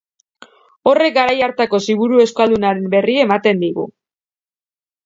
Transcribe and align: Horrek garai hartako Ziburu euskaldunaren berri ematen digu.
Horrek 0.91 1.13
garai 1.17 1.35
hartako 1.49 1.81
Ziburu 1.89 2.25
euskaldunaren 2.27 2.91
berri 2.97 3.21
ematen 3.29 3.65
digu. 3.67 3.89